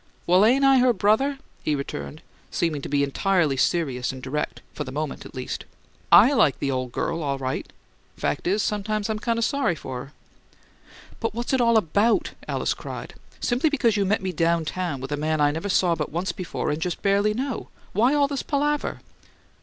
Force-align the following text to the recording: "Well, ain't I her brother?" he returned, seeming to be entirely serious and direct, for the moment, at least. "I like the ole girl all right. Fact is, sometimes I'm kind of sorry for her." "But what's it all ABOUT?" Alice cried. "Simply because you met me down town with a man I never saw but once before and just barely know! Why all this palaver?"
"Well, 0.25 0.43
ain't 0.43 0.65
I 0.65 0.79
her 0.79 0.93
brother?" 0.93 1.37
he 1.61 1.75
returned, 1.75 2.23
seeming 2.49 2.81
to 2.81 2.89
be 2.89 3.03
entirely 3.03 3.55
serious 3.55 4.11
and 4.11 4.19
direct, 4.19 4.63
for 4.73 4.83
the 4.83 4.91
moment, 4.91 5.27
at 5.27 5.35
least. 5.35 5.65
"I 6.11 6.33
like 6.33 6.57
the 6.57 6.71
ole 6.71 6.87
girl 6.87 7.21
all 7.21 7.37
right. 7.37 7.71
Fact 8.17 8.47
is, 8.47 8.63
sometimes 8.63 9.11
I'm 9.11 9.19
kind 9.19 9.37
of 9.37 9.45
sorry 9.45 9.75
for 9.75 10.05
her." 10.05 10.13
"But 11.19 11.35
what's 11.35 11.53
it 11.53 11.61
all 11.61 11.77
ABOUT?" 11.77 12.31
Alice 12.47 12.73
cried. 12.73 13.13
"Simply 13.39 13.69
because 13.69 13.95
you 13.95 14.03
met 14.03 14.23
me 14.23 14.31
down 14.31 14.65
town 14.65 15.01
with 15.01 15.11
a 15.11 15.17
man 15.17 15.39
I 15.39 15.51
never 15.51 15.69
saw 15.69 15.93
but 15.93 16.11
once 16.11 16.31
before 16.31 16.71
and 16.71 16.81
just 16.81 17.03
barely 17.03 17.35
know! 17.35 17.69
Why 17.93 18.15
all 18.15 18.27
this 18.27 18.41
palaver?" 18.41 19.01